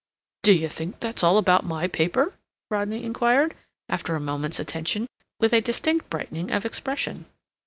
[0.41, 2.33] "D'you think that's all about my paper?"
[2.71, 3.53] Rodney inquired,
[3.87, 5.05] after a moment's attention,
[5.39, 7.27] with a distinct brightening of expression.